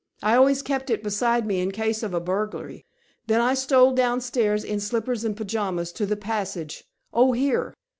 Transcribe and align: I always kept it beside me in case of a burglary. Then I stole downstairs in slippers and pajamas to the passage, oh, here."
I 0.23 0.33
always 0.35 0.63
kept 0.63 0.89
it 0.89 1.03
beside 1.03 1.45
me 1.45 1.59
in 1.59 1.71
case 1.71 2.01
of 2.01 2.11
a 2.11 2.19
burglary. 2.19 2.87
Then 3.27 3.39
I 3.39 3.53
stole 3.53 3.91
downstairs 3.93 4.63
in 4.63 4.79
slippers 4.79 5.23
and 5.23 5.37
pajamas 5.37 5.91
to 5.91 6.07
the 6.07 6.17
passage, 6.17 6.85
oh, 7.13 7.33
here." 7.33 7.75